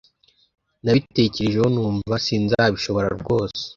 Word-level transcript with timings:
Nabitekerejeho 0.83 1.67
numva 1.73 2.15
sinzabishobora 2.25 3.07
rwose 3.19 3.61